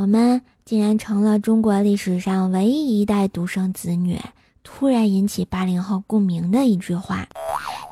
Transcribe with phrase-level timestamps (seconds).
[0.00, 4.18] 我们竟然成了中国历史上唯一一代独生子女，
[4.62, 7.26] 突然引起八零后共鸣的一句话，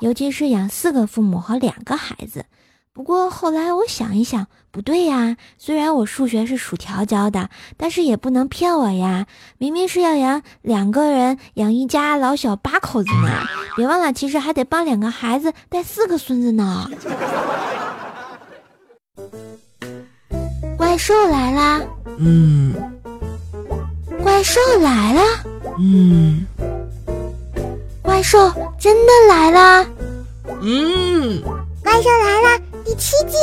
[0.00, 2.46] 尤其是养四个父母和两个孩子。
[2.94, 9.26] 不过后来我想一想，不对呀，虽然我数学是薯条教的，但是也不能骗我呀，
[9.58, 13.46] 明明是要养两个人，养一家老小八口子呢。
[13.76, 16.90] 别忘了，其实还得帮两个孩子带四个孙子呢。
[20.88, 21.82] 怪兽来啦！
[22.16, 22.74] 嗯
[24.22, 25.20] 怪兽来了！
[25.78, 26.46] 嗯
[28.00, 28.50] 怪兽
[28.80, 29.86] 真的来啦！
[30.62, 31.42] 嗯，
[31.84, 33.36] 怪兽来了第七季。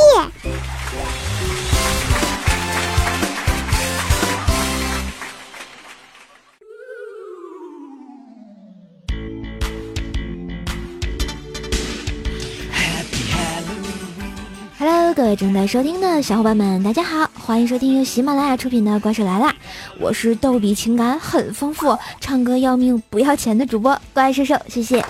[14.78, 19.48] Hello，各位正在收听的小伙伴们，大家好，欢迎收听由喜马拉雅出品的《怪兽来啦》，
[20.00, 25.00] 我是逗比情感很丰富，唱歌要命不要钱的主播怪兽兽，谢谢。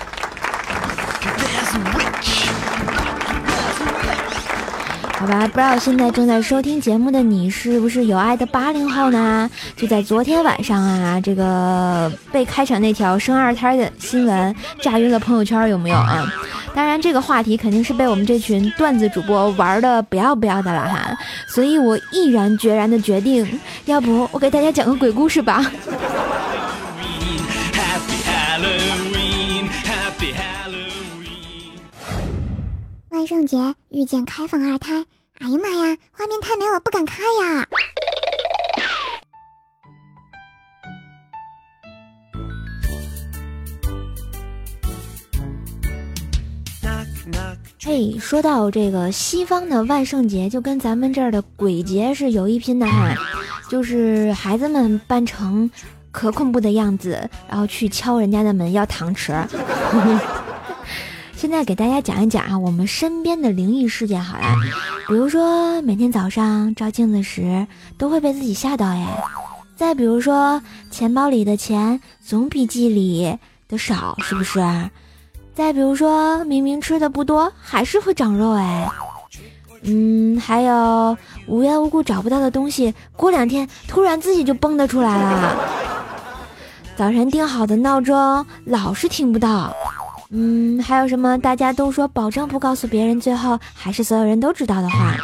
[5.19, 9.51] 好吧，不知道现在正在收听节目的你是不是有爱的八零后呢？
[9.75, 16.31] 就在昨天晚上啊，这个被开场那条生二胎的新闻炸晕了朋友圈，有没有啊？
[16.77, 21.17] 当然，这个话题肯定是被我们这群段子主播玩的不要不要的了哈，
[21.49, 25.63] 所以我毅然决然的决定，要不我给大家讲个鬼故事吧。
[27.73, 31.81] Happy Halloween, Happy Halloween.
[33.09, 33.57] 万圣节
[33.89, 34.93] 遇见开放二胎，
[35.39, 37.67] 哎呀妈呀，画面太美，我不敢看呀！
[47.83, 53.15] 嘿，说到这个西方的万圣节，就跟咱们这儿的鬼节是有一拼的哈，
[53.71, 55.71] 就是孩子们扮成
[56.11, 59.33] 可恐怖的样子，然后去敲人家的门要糖吃。
[61.37, 64.55] 现在给大家讲一讲啊，我们身边的灵异事件好了，
[65.07, 67.67] 比如说每天早上照镜子时
[67.99, 69.23] 都会被自己吓到哎，
[69.77, 74.61] 再比如说钱包里的钱总比记里的少，是不是？
[75.57, 78.87] 再比如说，明明吃的不多，还是会长肉哎。
[79.85, 85.57] 嗯，还有无缘无故找不到的东西，过两天突然自己就蹦跶出来了。
[86.95, 89.75] 早晨定好的闹钟老是听不到。
[90.29, 95.17] 嗯，还有什么大家都说保证不告诉别人，最后还是所有人都知道的话。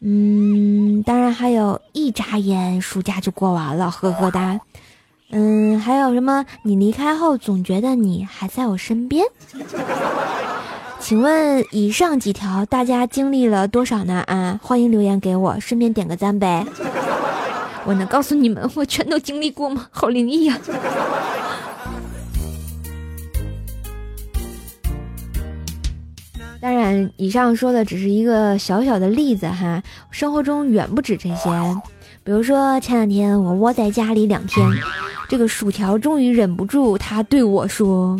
[0.00, 4.60] 嗯，当然还有一眨眼暑假就过完了，呵呵哒。
[5.30, 6.46] 嗯，还有什么？
[6.62, 9.24] 你离开后总觉得你还在我身边。
[11.00, 14.22] 请问以上几条大家经历了多少呢？
[14.26, 16.64] 啊，欢迎留言给我，顺便点个赞呗。
[17.84, 19.86] 我能告诉你们，我全都经历过吗？
[19.90, 20.58] 好灵异呀、
[26.60, 31.50] 当然，以上说的只是一个小小的例子哈，生活中远不止这些。
[32.24, 34.68] 比如说前两天我窝在家里两天，
[35.28, 38.18] 这个薯条终于忍不住，他对我说：“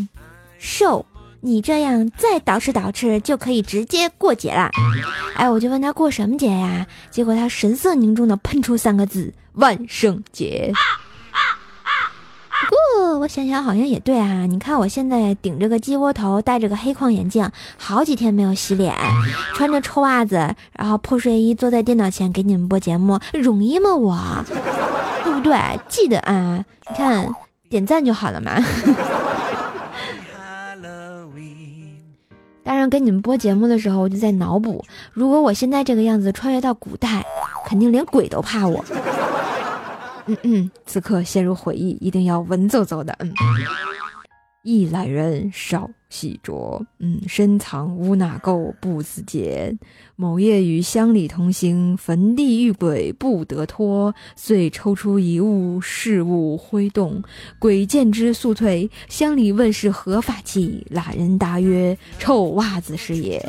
[0.59, 1.07] 瘦，
[1.41, 4.71] 你这样再捯饬捯饬就可以直接过节了。”
[5.37, 6.87] 哎，我就问他过什么节呀？
[7.11, 10.73] 结果他神色凝重的喷出三个字：“万圣节。”
[12.69, 18.95] 不过我想想好像也对啊，你看我现在顶着个鸡窝头，戴着个黑框眼镜，好几天没有洗脸，
[19.55, 24.45] 穿着臭袜子，然后破睡衣坐在电脑前给你们播节目，容易吗我？
[25.27, 25.59] 对不对？
[25.89, 27.29] 记得啊，你看
[27.69, 28.53] 点赞就好了嘛。
[32.63, 37.25] 当然，跟你们播节目的时候，我就在脑补，如果我现在这个样子穿越到古代，
[37.65, 38.85] 肯定连鬼都怕我。
[40.27, 43.15] 嗯嗯，此刻陷入回忆，一定要文绉绉的。
[43.21, 43.33] 嗯，
[44.63, 49.79] 一懒人少戏着，嗯，深藏无哪垢不自见。
[50.17, 57.23] 某夜与乡里同行，坟地遇鬼不得脱，遂抽出一物，事物挥动，
[57.59, 58.91] 鬼见之速退。
[59.11, 63.45] 乡里问是何法器，懒人答曰：臭袜子是也。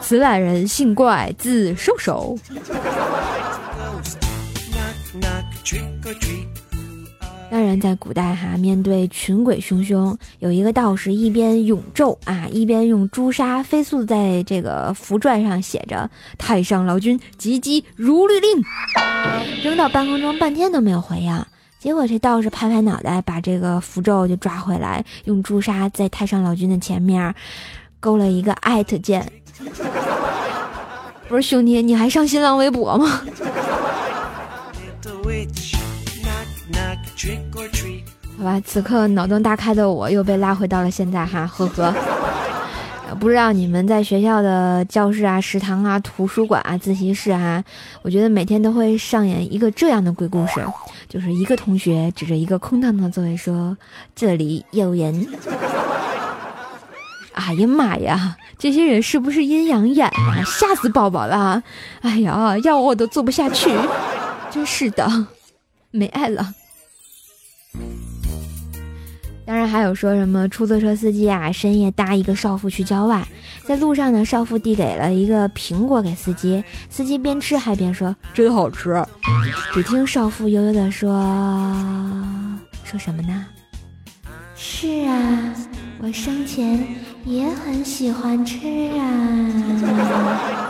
[0.00, 2.38] 此懒人姓怪，字瘦手。
[7.56, 18.62] 当然，在古代哈，面对群鬼汹汹，有一个道士一边咏咒啊，一边用朱砂飞速在这个符篆上写着“太上老君急急如律令”，
[19.64, 21.46] 扔到半空中半天都没有回应。
[21.78, 27.34] 结果这道士拍拍脑袋，把这个符咒就抓回来，用朱砂在太上老君的前面
[27.98, 29.32] 勾了一个艾特键。
[31.26, 33.22] 不是兄弟，你还上新浪微博吗？
[38.38, 41.94] 好吧，此刻脑洞大开的我又被拉回到了现在哈， 呵呵。
[43.08, 47.62] 呃不知道你们在学校的教室啊、食堂啊、图书馆啊、自习室啊，
[48.02, 50.60] 我觉得每天都会上演一个这样的鬼故事，
[51.08, 53.78] 就是一个同学指着一个空荡荡的座位说
[54.16, 55.24] ：“这里有人。
[57.32, 60.42] ”哎呀妈呀，这些人是不是阴阳眼啊？
[60.44, 61.62] 吓死宝宝了！
[62.02, 63.70] 哎呀，要我都做不下去，
[64.50, 65.28] 真是的，
[65.92, 66.52] 没爱了。
[69.46, 73.24] 当然还有说什么出租车司机啊，深夜搭一个少妇去郊外，
[73.64, 79.00] 在路上呢，少妇递给了一个苹果给司机，司机边吃还边说真好吃。
[79.72, 81.08] 只听少妇悠悠地说
[82.82, 83.46] 说什么呢？
[84.56, 85.54] 是啊，
[86.00, 86.84] 我生前
[87.24, 88.58] 也很喜欢吃
[88.98, 89.06] 啊。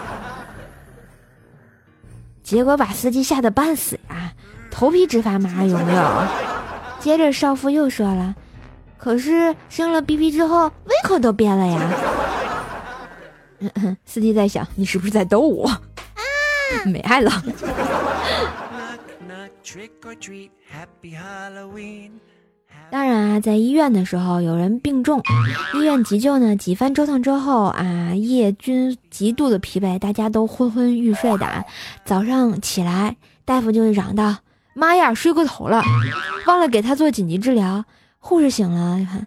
[2.44, 4.34] 结果把司机吓得半死啊，
[4.70, 6.26] 头皮直发麻，有没有？
[7.00, 8.34] 接着少妇又说了。
[8.98, 11.80] 可是生了 BP 之后，胃口都变了呀。
[14.04, 15.66] 司机在想，你是不是在逗我？
[15.68, 15.80] 啊
[16.86, 17.30] 没爱了。
[22.90, 25.22] 当然啊，在医院的时候，有人病重，
[25.74, 31.64] 医院急救呢，几番折腾之后啊，夜均极度的疲惫，大家都昏昏欲睡的。
[32.04, 34.36] 早上起来，大夫就嚷道
[34.74, 35.82] ：“妈呀，睡过头了，
[36.46, 37.84] 忘了给他做紧急治疗。”
[38.26, 39.24] 护士醒了，看，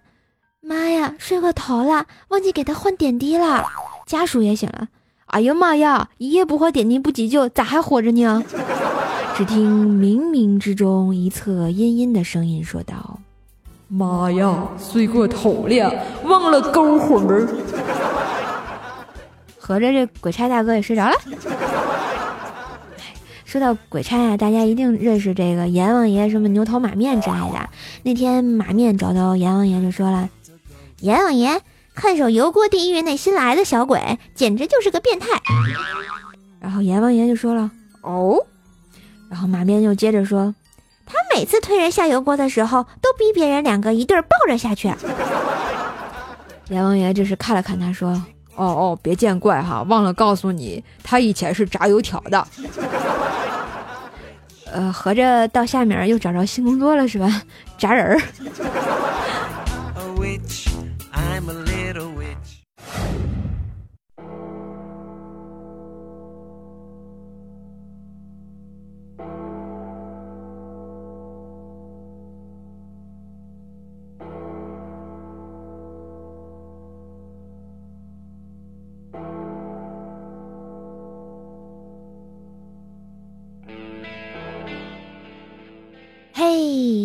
[0.60, 3.66] 妈呀，睡过头了，忘记给他换点滴了。
[4.06, 4.90] 家属也醒了，
[5.28, 8.44] 哎呀妈呀，一夜不换点滴不急救，咋还活着呢？
[9.38, 13.18] 只听冥冥之中一侧阴阴的声音说道。
[13.88, 17.48] 妈呀，睡过头了，忘了勾魂儿。
[19.58, 21.16] 合着这鬼差大哥也睡着了。
[23.50, 27.68] 说到鬼差啊，大家一定认识这个阎王爷什么牛头马面之类的。
[28.04, 30.30] 那天马面找到阎王爷就说了
[31.02, 31.60] ：“阎王爷，
[31.96, 35.30] 看守油锅地狱那新来的小鬼，简直就是个变态。”
[36.62, 37.72] 然后阎王爷就说了
[38.04, 38.38] ：“哦。”
[39.32, 40.54] 然后马面又接着说
[41.08, 44.94] ：“他每次推人下油锅的时候，都逼别人两个一对抱着下去。
[46.70, 48.24] ”阎王爷这是看了看他说。
[48.60, 52.46] 哦哦，别见怪哈，忘了告诉你，他以前是炸油条的。
[54.72, 57.42] 呃，合着到下面又找着新工作了是吧？
[57.80, 58.22] 炸人儿。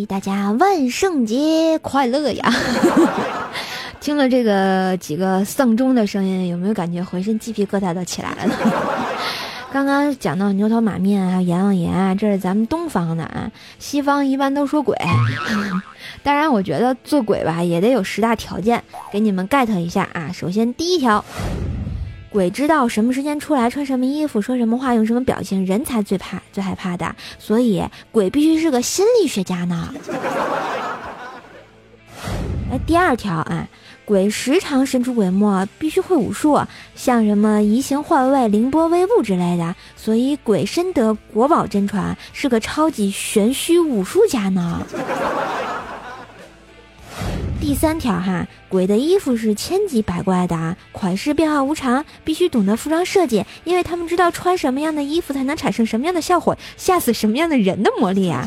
[0.06, 2.53] 大家万圣节快乐呀！
[4.01, 8.55] 听了这个几个丧钟的声音，有没有感觉浑身鸡皮疙瘩都起来了？
[9.73, 14.97] 刚刚讲到牛头马面还有阎王爷啊，这是咱们东方的啊，西方一般都说鬼。
[16.23, 20.31] 当然，我觉得做鬼吧也得有十大条件，给你们 get 一下啊。
[20.33, 21.25] 首先，第一条，
[22.34, 27.14] 鬼知道什么时间出来，穿什么衣服，说什么话，用什么表情，人才最怕、最害怕的。
[27.38, 29.94] 所以，鬼必须是个心理学家呢。
[32.72, 33.69] 哎，第二条啊，
[34.05, 36.60] 鬼时常神出鬼没，必须会武术，
[36.96, 39.72] 像什么移形换位、凌波微步之类的。
[39.94, 44.84] 所以，鬼深得国宝真传，是个超级玄虚武术家呢。
[47.67, 58.47] 第三条哈，鬼的衣服是千奇百怪的啊，款式变化无常，必须懂得服装设计，因为他们知道穿什么样的衣服才能产生什么样的效果，吓死什么样的人的魔力啊。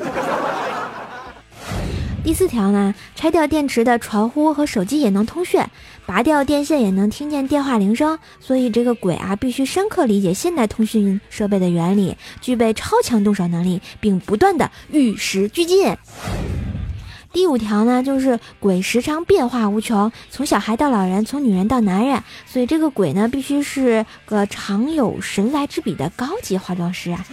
[2.23, 5.59] 第四条呢，拆掉电池的传呼和手机也能通讯，
[6.05, 15.97] 拔掉电线也能听见电话铃声，所以这个鬼啊必须深刻理解现代通讯设备的原理，具备超强动手能力，并不断的与时俱进。
[17.33, 27.25] 第五条呢，就是鬼时常变化无穷，从小孩到老人，从女人到男人，所以这个鬼呢，必须是个常有神来之笔的高级化妆师啊。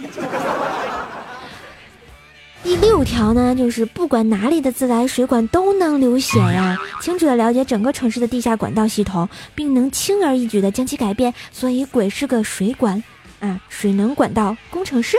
[2.61, 13.03] 第六条呢，就是不管哪里的自来水管都能流血呀，清楚的了解整个城市的地下管道系统，并能轻而易举的将其改变，所以鬼是个水管
[13.39, 15.17] 啊水能管道工程师。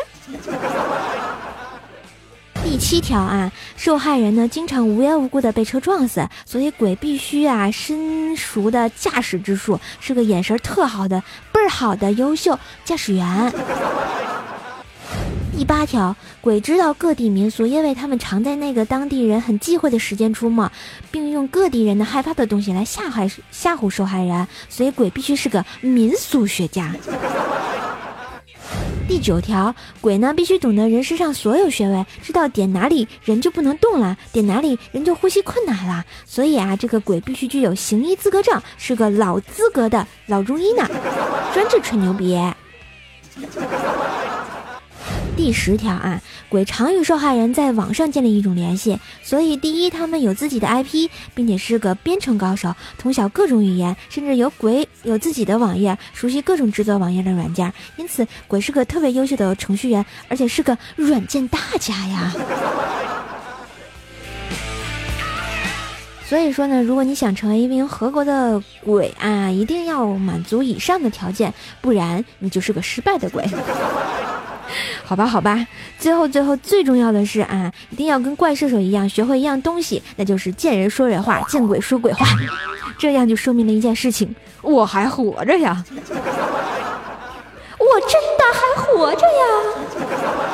[2.76, 13.50] 第七条啊，受害人呢经常无缘无故的被车撞死，所以鬼必须啊深熟的驾驶之术，是个眼神特好的、倍儿好的优秀驾驶员。
[15.56, 20.70] 第八条，鬼知道各地民俗，因为他们常在那个当地人很忌讳的时间出没，
[21.10, 26.94] 并用各地人的害怕的东西来吓害吓唬受害人，所以鬼必须是个民俗学家。
[29.08, 36.04] 第九条，鬼呢必须懂得人身上所有穴位，知道点哪里人就不能动了，点哪里人就呼吸困难了。
[36.24, 40.88] 所以啊，这个鬼必须具有行医资格证，是个老资格的老中医呢，
[41.54, 42.36] 专治吹牛逼。
[45.36, 62.34] 第十条啊，鬼常与受害人在网上建立一种联系，所以第一，他们有自己的 IP，并且是个编程高手，通晓各种语言，甚至有鬼有自己的网页，熟悉各种制作网页的软件，因此鬼是个特别优秀的程序员，而且是个软件大家呀。
[66.26, 71.52] 所以说呢，如果你想成为一名合格的鬼啊，一定要满足以上的条件，
[71.82, 73.46] 不然你就是个失败的鬼。
[75.04, 75.66] 好吧，好吧，
[75.98, 82.26] 最后最后最重要的是啊，一定要跟怪射手一样，学会一样东西，那就是见人说人话，见鬼说鬼话，
[82.98, 85.84] 这样就说明了一件事情，我还活着呀！
[87.78, 90.45] 我真的还活着呀！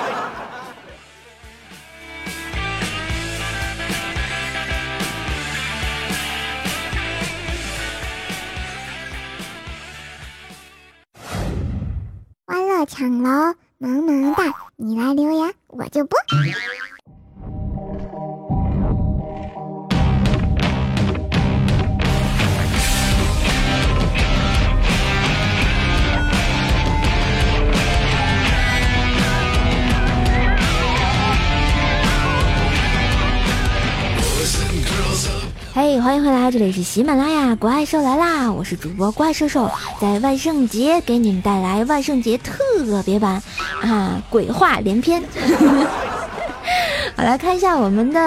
[36.93, 38.53] 喜马拉雅怪兽来啦！
[38.53, 43.43] 我是主播怪兽兽，在万圣节给你们带来万圣节特别版
[43.81, 45.23] 啊，鬼话连篇。
[47.17, 48.21] 好，来看一下我们的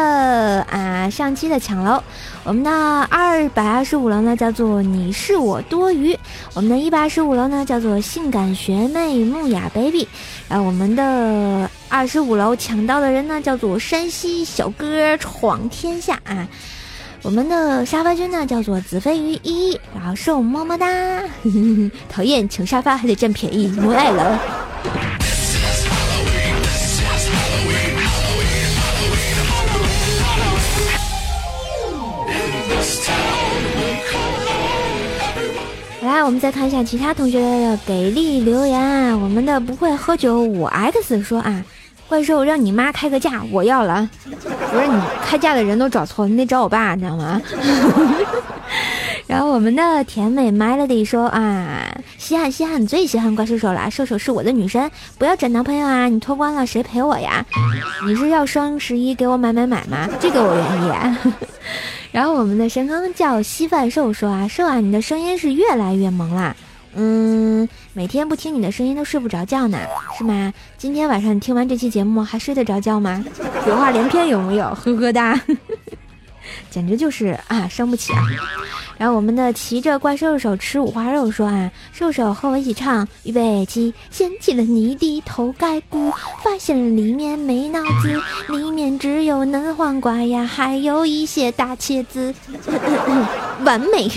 [0.64, 2.02] 啊上期的抢楼，
[2.44, 2.72] 我们的
[3.04, 6.18] 二百二十五楼呢叫做你是我多余，
[6.56, 10.08] 我们的一百二十五楼呢叫做性感学妹木雅 baby，
[10.50, 16.48] 然后我们的二十五楼抢到的人呢叫做山西小哥闯天下啊。
[17.26, 21.24] 我们的沙发君呢叫做子飞鱼一，然后送么么哒，
[22.08, 24.40] 讨厌抢沙发还得占便宜，不爱了。
[36.04, 39.18] 来，我们再看一下其他同学的给力留言啊。
[39.18, 41.66] 我们的不会喝酒五 X 说啊，
[42.08, 44.08] 怪兽让你妈开个价，我要了。
[44.72, 47.42] 不是你开价的人都找错了，你得找我爸，你知道吗？
[49.28, 57.44] 然后我们的甜美 Melody 说啊，稀罕稀罕，你最稀罕怪兽手了，兽手是我的女神，不要找男朋友啊，你脱光了谁陪我呀？
[58.06, 60.08] 你是要双十一给我买买买吗？
[60.20, 61.18] 这个我愿意啊。
[62.12, 66.56] 然后我们的神坑叫稀饭兽说啊，兽啊，你的声音是越来越萌啦。
[66.98, 69.78] 嗯，每天不听你的声音都睡不着觉呢，
[70.18, 70.54] 是吗？
[70.78, 73.24] 今天晚上你听完这期节目还睡得着觉吗？
[73.64, 74.66] 鬼话连篇有没有？
[74.74, 75.40] 呵呵哒，
[76.72, 78.22] 简直就是啊，伤不起啊！
[78.98, 86.10] 然后我们的骑着怪兽手吃五花肉说啊，兽手和我一起唱，预备起，掀起了你的头盖骨，
[86.42, 88.22] 发现了里面没脑子，
[88.54, 92.34] 里面只有嫩黄瓜呀，还有一些大茄子，
[93.66, 94.10] 完美。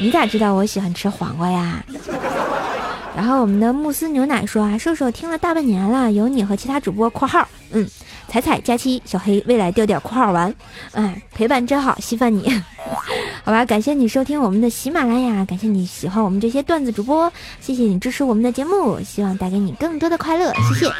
[0.00, 1.84] 你咋知道我喜欢吃黄瓜呀？
[3.16, 7.86] 然后我们的慕斯牛奶说啊，瘦瘦听了大半年了，有你和其他主播（括号嗯）
[8.28, 10.54] 彩彩佳期小黑未来调调（括号完）
[10.94, 12.50] 哎，陪伴真好，稀饭你。
[13.44, 17.30] 好吧，感谢你收听我们的喜马拉雅，感谢你喜欢我们这些段子主播，
[17.60, 20.92] 谢谢你支持我们的节目，希望带给你更多的快乐，谢谢。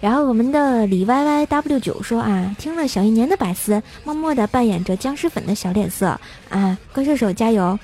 [0.00, 7.78] 然后我们的李 Y Y W 九说啊，听了小一年的百思，默默的扮演着僵尸粉的小脸色啊，怪兽手加油！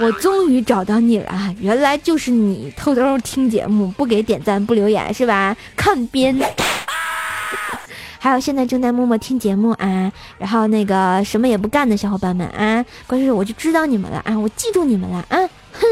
[0.00, 5.56] 我终于找到你了，原来就是你偷偷听节目，不给点赞不留言是吧？
[5.76, 6.38] 看边。
[8.20, 15.38] 还有现在正在默默听节目啊，然后那个什么也不干的小伙伴们啊，怪兽手我就知道你们了啊，我记住你们了啊，
[15.72, 15.86] 哼。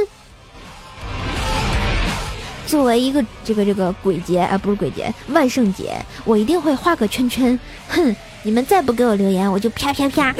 [2.66, 7.58] 作为一个这个这个鬼节啊，不是鬼节，万圣节，我一定会画个圈圈。
[7.88, 10.34] 哼，你们再不给我留言，我就啪啪啪。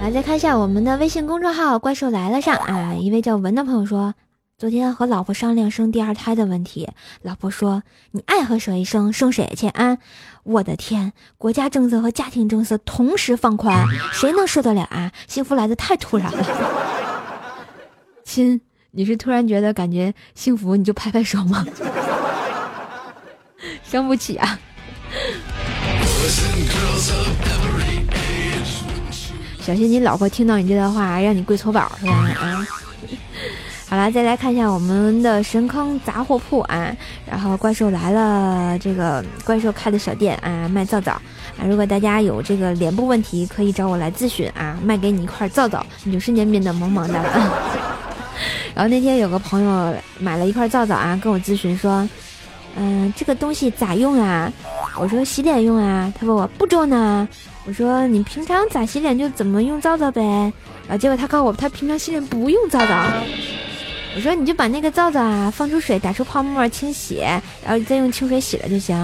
[0.00, 4.14] 来，再看一下我们的微信公众号“怪兽来了”上啊，一位叫文的朋友说
[4.58, 6.88] ：“昨天和老婆商量生第二胎的问题，
[7.20, 7.82] 老婆说
[8.12, 9.98] ：“你爱和谁生，生谁去啊？”
[10.44, 15.12] 我的天，国家政策和家庭政策同时放宽，谁能受得了啊？
[15.28, 16.42] 幸福来的太突然了。
[18.24, 21.66] 亲，你是突然觉得感觉幸福，你就拍拍手吗？
[23.84, 24.58] 生不起啊！
[29.60, 32.12] 小心你老婆听到你这段话，让你跪搓板是吧？
[32.40, 32.66] 啊！
[33.96, 36.94] 好了，再来看一下我们的神坑杂货铺啊，
[37.26, 41.64] 然后怪兽来了，这个怪兽开的小店啊，卖皂皂啊。
[41.64, 47.52] 如果大家有这个脸部问题，可以找我来咨询啊，卖给你一块皂皂，你就瞬间变得萌萌的了。
[48.76, 52.06] 然后那天有个朋友买了一块皂皂啊，跟我咨询说，
[52.76, 54.52] 嗯，这个东西咋用啊？
[54.98, 56.12] 我说洗脸用啊。
[56.20, 57.26] 他问我步骤呢？
[57.64, 60.20] 我说你平常咋洗脸就怎么用皂皂呗。
[60.86, 62.94] 然后结果他告诉我，他平常洗脸不用皂皂。
[64.16, 67.18] 我说你就把那个皂皂啊放出水，打出泡沫，清洗，
[67.62, 68.96] 然后再用清水洗了就行。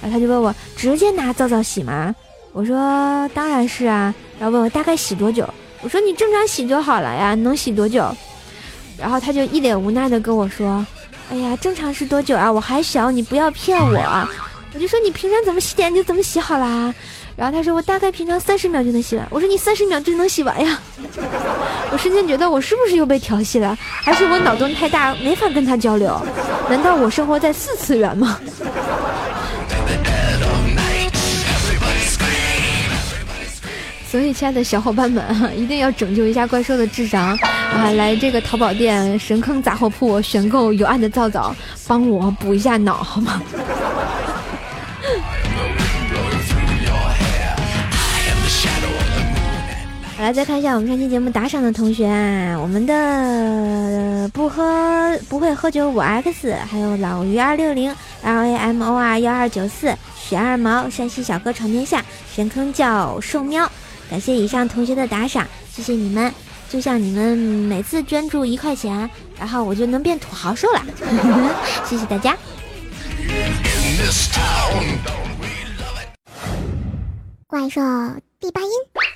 [0.00, 2.14] 然后他就问我直接拿皂皂洗吗？
[2.52, 4.14] 我说当然是啊。
[4.38, 5.46] 然后问我大概洗多久？
[5.82, 8.10] 我说你正常洗就好了呀，能洗多久？
[8.96, 10.84] 然后他就一脸无奈的跟我说
[11.30, 12.50] ：“哎呀，正常是多久啊？
[12.50, 14.28] 我还小，你不要骗我。”
[14.74, 16.92] 我就说你平常怎么洗脸就怎么洗好啦。
[17.36, 19.26] 然后他说我大概平常三十秒就能洗完。
[19.30, 20.78] 我说你三十秒就能洗完呀？
[21.90, 23.76] 我瞬间觉得我是不是又被调戏了？
[23.80, 26.20] 还是我脑洞太大没法跟他交流？
[26.68, 28.38] 难道我生活在四次元吗？
[34.10, 35.24] 所以，亲爱的小伙伴们，
[35.58, 37.36] 一定要拯救一下怪兽的智商
[37.72, 37.90] 啊！
[37.96, 41.52] 来这个淘宝店神坑杂货铺选购有爱的皂皂，
[41.88, 43.42] 帮我补一下脑好吗？
[50.16, 62.02] 好来，再看一下我们上期节目打赏的同学啊，我们的不喝不会喝酒五 X，还有老于二六零 L A M O R 幺二九四许二毛山西小哥闯天下
[62.34, 63.70] 神坑叫兽喵。
[64.08, 66.32] 感谢以上同学的打赏，谢谢你们！
[66.70, 70.82] 就像你们每次捐助一块钱，然后我就能变土豪兽了。
[71.84, 72.36] 谢谢大家！
[77.46, 77.80] 怪兽
[78.40, 79.13] 第八音。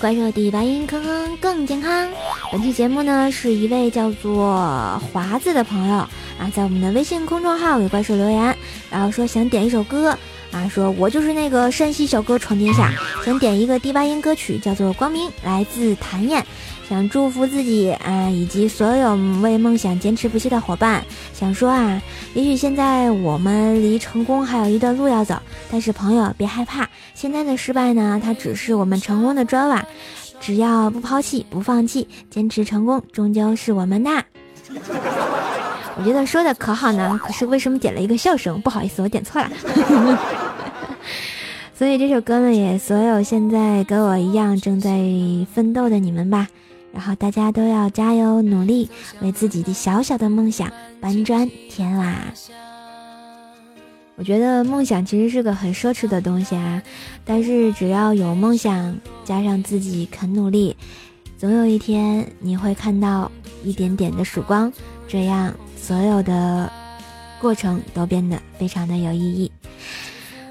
[0.00, 2.08] 怪兽第八音，坑坑更健康。
[2.50, 8.56] 本期节目呢，是一位叫做华子的朋友啊，在我们的微信公众号给怪兽留言，
[8.90, 10.16] 然后说想点一首歌
[10.52, 12.90] 啊，说我就是那个山西小哥闯天下，
[13.26, 16.46] 想点一个第八音歌曲，叫做《光明》，来自谭燕。
[16.90, 21.04] 想祝福自己啊，以及所有为梦想坚持不懈的伙伴。
[21.32, 22.02] 想说啊，
[22.34, 29.86] 也许现在我们离成功还有一段路要走，但是朋友别害怕，现在的失败呢，它只是我们成功的砖瓦。
[30.40, 34.10] 只要不抛弃、不放弃，坚持成功终究是我们的。
[35.96, 38.60] 我觉得说的可好呢，可是为什么点了一个笑声？
[38.62, 39.48] 不好意思，我点错了。
[41.72, 44.98] 所以这首歌呢，也所有现在跟我一样正在
[45.54, 46.48] 奋斗的你们吧。
[46.92, 48.88] 然后大家都要加油努力，
[49.20, 52.14] 为自己的小小的梦想搬砖添瓦。
[54.16, 56.82] 我觉得梦想其实是个很奢侈的东西啊，
[57.24, 60.76] 但是只要有梦想，加上自己肯努力，
[61.38, 63.32] 总有一天你会看到
[63.64, 64.70] 一点点的曙光，
[65.08, 66.70] 这样所有的
[67.40, 69.50] 过程都变得非常的有意义。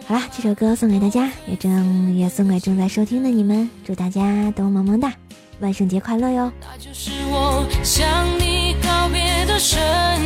[0.07, 5.13] 好啦，这首歌送给大家，也正也送给正在收听的你们，祝大家都萌萌哒！
[5.59, 6.51] 万圣节快乐哟！
[6.61, 9.77] 那就是我向你告别的身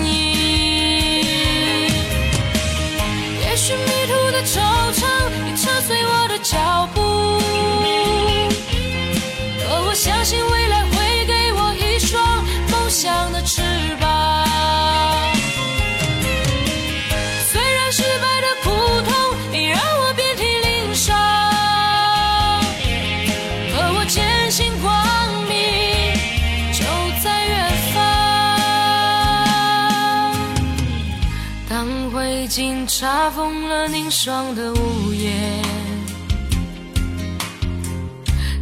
[0.05, 0.33] 影。
[3.41, 4.59] 也许迷途的惆
[4.93, 5.02] 怅
[33.03, 35.61] 查封了凝霜的屋檐，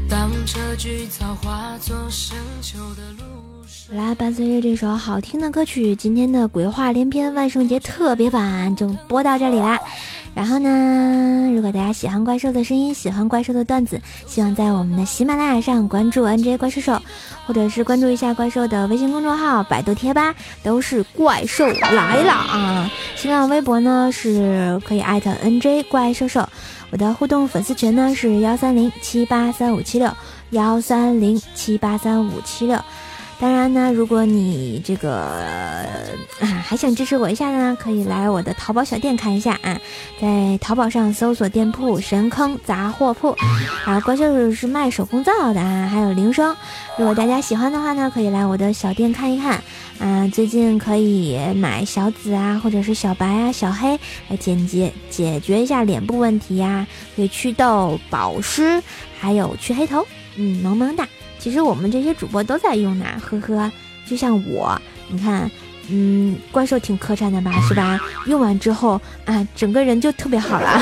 [0.10, 3.24] 当这菊草化作深秋的露
[3.68, 3.96] 水。
[3.96, 9.80] 好啦，伴随着这首好听的歌曲，今天的鬼话连篇万圣节特别版就播到这里啦。
[10.34, 17.02] 然后呢，如果大家喜欢怪兽的声音，喜欢怪兽的段子，希望在我们的喜马拉雅上关注 NJ 怪兽兽，
[17.46, 22.90] 或者是关注一下怪兽的微信公众号、百度贴吧，都是怪兽来了啊！
[23.16, 26.48] 新浪微博呢是可以艾特 NJ 怪兽兽，
[26.92, 30.10] 我的互动粉丝群呢是幺三零七八三五七六
[30.52, 32.80] 幺三零七八三五七六。
[33.42, 35.12] 当然呢，如果你这个
[36.40, 39.82] 啊还想支持我一下呢，可以来我的淘宝小店看一下啊，
[40.22, 43.36] 在淘宝上搜索店铺“神坑杂货铺”，
[43.84, 46.56] 然后怪兽是卖手工皂的啊，还有铃声。
[47.00, 49.60] 如果大家喜欢的话呢，可以来我的小店看一看。
[49.98, 54.00] 啊、最近可以买小紫啊，或者是小白啊、小黑
[54.30, 58.82] 来解决解决一下脸部问题呀、可以祛痘、保湿，
[59.20, 60.06] 还有去黑头。
[60.38, 61.08] 嗯，萌萌哒。
[61.42, 63.72] 其实我们这些主播都在用呢，呵呵。
[64.06, 65.50] 就像我，你看，
[65.90, 68.00] 嗯，怪兽挺磕碜的吧， 是吧？
[68.28, 70.80] 用完之后啊，整个人就特别好了。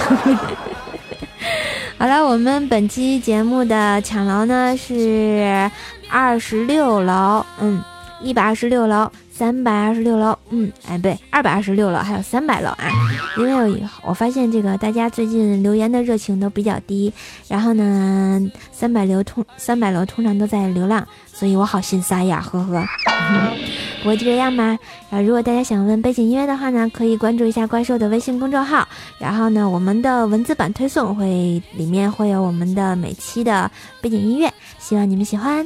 [1.98, 5.70] 好了，我们本期节目的抢楼呢是
[6.10, 7.82] 二十六楼，嗯，
[8.22, 12.90] 一百二十六楼，三百二十六楼，嗯，哎，不对，二百二十六楼，还有三百楼啊。
[13.38, 17.14] 因为我我发现这个大家最近留言的热情都比较低，
[17.48, 18.42] 然后呢，
[18.74, 22.86] 三百楼通三百楼通常都在流浪，所以我好心塞呀，呵呵。
[24.04, 24.78] 不过就这样吧。
[25.10, 28.86] 啊，如果大家想问背景音乐的话呢，可以关注一下怪兽的微信公众号，
[29.20, 33.72] 然后呢，我们的文字版推送会里面会有我们的每期的
[34.02, 35.66] 背景音乐，希望你们喜欢。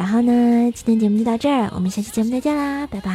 [0.00, 0.32] 然后呢，
[0.72, 3.12] 今天节目就到这儿，我们下期节目再见啦，拜拜。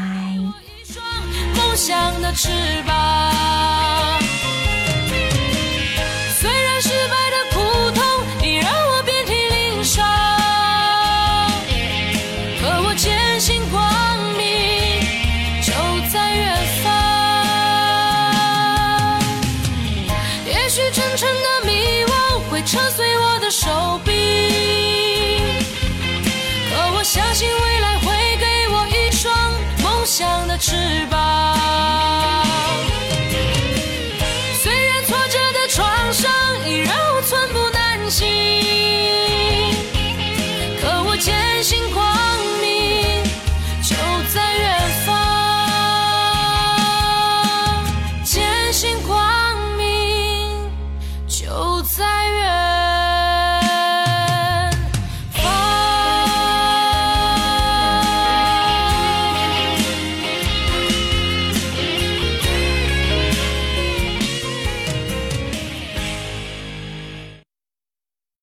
[27.16, 27.65] 相信